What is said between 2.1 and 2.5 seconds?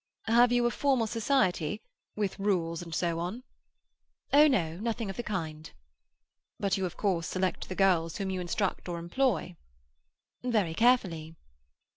with